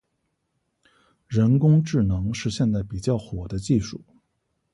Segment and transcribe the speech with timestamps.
[1.27, 4.01] 人工智能是现在比较火的技术。